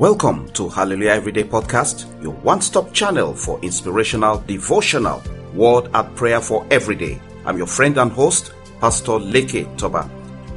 [0.00, 5.22] Welcome to Hallelujah Everyday Podcast, your one stop channel for inspirational, devotional,
[5.52, 7.20] word and prayer for every day.
[7.44, 10.08] I'm your friend and host, Pastor Leke Toba.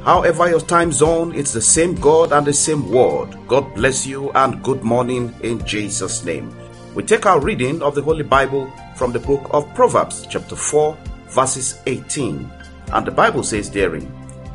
[0.02, 3.36] However, your time zone, it's the same God and the same word.
[3.46, 6.50] God bless you and good morning in Jesus' name.
[6.94, 10.96] We take our reading of the Holy Bible from the book of Proverbs, chapter 4,
[11.28, 12.50] verses 18.
[12.94, 14.10] And the Bible says therein,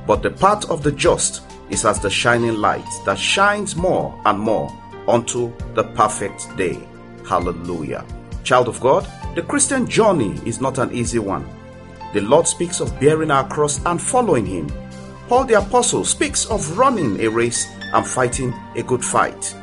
[0.07, 4.39] But the path of the just is as the shining light that shines more and
[4.39, 4.71] more
[5.07, 6.79] unto the perfect day.
[7.27, 8.05] Hallelujah.
[8.43, 11.47] Child of God, the Christian journey is not an easy one.
[12.13, 14.71] The Lord speaks of bearing our cross and following Him.
[15.27, 19.55] Paul the Apostle speaks of running a race and fighting a good fight.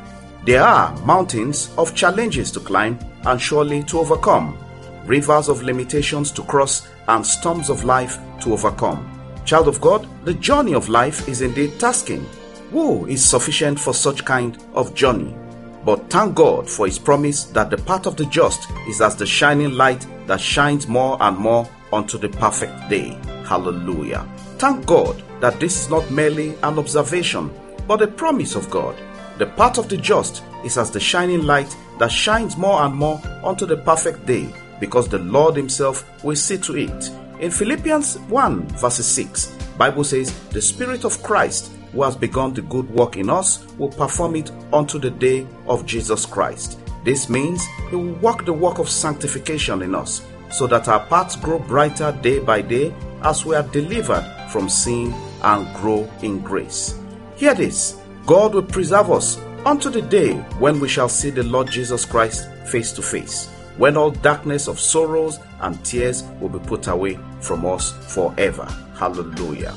[0.44, 4.56] There are mountains of challenges to climb and surely to overcome,
[5.05, 9.16] rivers of limitations to cross, and storms of life to overcome.
[9.47, 12.27] Child of God, the journey of life is indeed tasking.
[12.72, 15.36] Who is sufficient for such kind of journey?
[15.84, 19.25] But thank God for His promise that the path of the just is as the
[19.25, 23.16] shining light that shines more and more unto the perfect day.
[23.47, 24.27] Hallelujah.
[24.58, 27.53] Thank God that this is not merely an observation,
[27.86, 28.97] but a promise of God.
[29.38, 33.22] The path of the just is as the shining light that shines more and more
[33.44, 37.10] unto the perfect day, because the Lord Himself will see to it.
[37.39, 42.62] In Philippians 1 verse 6, Bible says, The Spirit of Christ who has begun the
[42.62, 46.78] good work in us will perform it unto the day of Jesus Christ.
[47.05, 51.37] This means He will work the work of sanctification in us, so that our paths
[51.37, 55.12] grow brighter day by day as we are delivered from sin
[55.43, 56.98] and grow in grace.
[57.37, 61.71] Hear this God will preserve us unto the day when we shall see the Lord
[61.71, 66.87] Jesus Christ face to face, when all darkness of sorrows and tears will be put
[66.87, 68.64] away from us forever.
[68.94, 69.75] Hallelujah.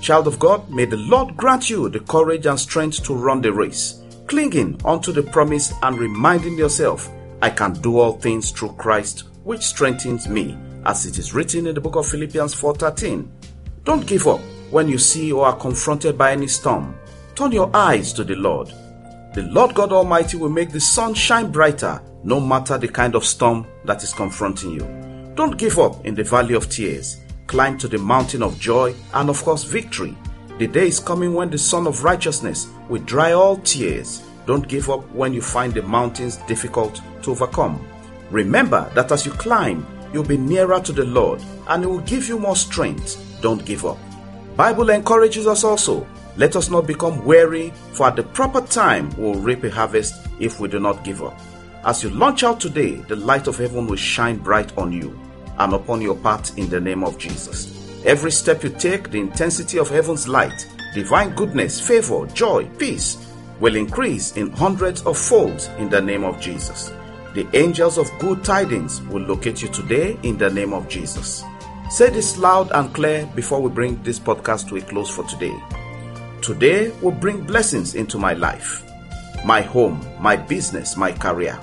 [0.00, 3.52] Child of God, may the Lord grant you the courage and strength to run the
[3.52, 7.10] race, clinging unto the promise and reminding yourself,
[7.42, 10.56] I can do all things through Christ, which strengthens me,
[10.86, 13.28] as it is written in the book of Philippians 4:13.
[13.84, 14.40] Don't give up
[14.70, 16.94] when you see or are confronted by any storm.
[17.34, 18.72] Turn your eyes to the Lord.
[19.34, 23.24] The Lord God Almighty will make the sun shine brighter no matter the kind of
[23.24, 25.32] storm that is confronting you.
[25.34, 27.20] Don't give up in the valley of tears.
[27.46, 30.16] Climb to the mountain of joy and, of course, victory.
[30.58, 34.22] The day is coming when the Son of Righteousness will dry all tears.
[34.46, 37.84] Don't give up when you find the mountains difficult to overcome.
[38.30, 42.28] Remember that as you climb, you'll be nearer to the Lord and it will give
[42.28, 43.38] you more strength.
[43.40, 43.98] Don't give up.
[44.56, 46.06] Bible encourages us also
[46.36, 50.26] let us not become weary, for at the proper time we will reap a harvest
[50.38, 51.38] if we do not give up.
[51.82, 55.18] As you launch out today, the light of heaven will shine bright on you
[55.58, 58.04] and upon your path in the name of Jesus.
[58.04, 63.26] Every step you take, the intensity of heaven's light, divine goodness, favor, joy, peace
[63.60, 66.92] will increase in hundreds of folds in the name of Jesus.
[67.34, 71.44] The angels of good tidings will locate you today in the name of Jesus.
[71.88, 75.58] Say this loud and clear before we bring this podcast to a close for today.
[76.42, 78.84] Today will bring blessings into my life,
[79.46, 81.58] my home, my business, my career.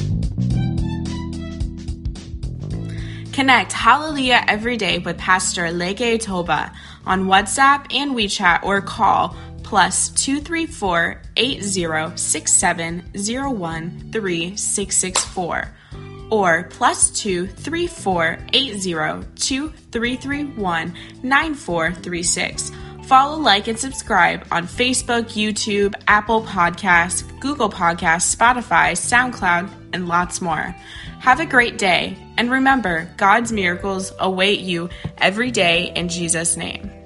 [3.33, 6.73] Connect Hallelujah every day with Pastor Leke Toba
[7.07, 9.35] on WhatsApp and WeChat or call
[9.71, 14.57] plus 234 8067 013
[16.33, 22.73] or plus 234 80 9331 9436
[23.05, 30.41] Follow, like, and subscribe on Facebook, YouTube, Apple Podcasts, Google Podcasts, Spotify, SoundCloud, and lots
[30.41, 30.77] more.
[31.19, 37.00] Have a great day, and remember, God's miracles await you every day in Jesus' name.